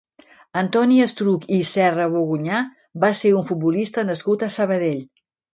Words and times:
Antoni 0.61 0.95
Estruch 1.05 1.45
i 1.57 1.59
Serrabogunyà 1.73 2.63
va 3.05 3.13
ser 3.23 3.35
un 3.43 3.47
futbolista 3.51 4.07
nascut 4.11 4.47
a 4.49 4.53
Sabadell. 4.59 5.01